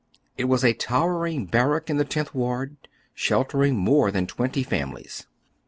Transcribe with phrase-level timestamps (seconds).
[0.35, 2.75] It was a towering barrack in the Tenth Ward,
[3.13, 5.27] sheltering more than twenty families.